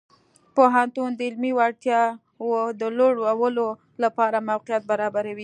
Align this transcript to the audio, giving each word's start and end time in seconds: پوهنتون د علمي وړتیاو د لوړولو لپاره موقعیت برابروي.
پوهنتون 0.55 1.09
د 1.15 1.19
علمي 1.27 1.51
وړتیاو 1.55 2.71
د 2.79 2.83
لوړولو 2.97 3.67
لپاره 4.03 4.37
موقعیت 4.49 4.83
برابروي. 4.91 5.39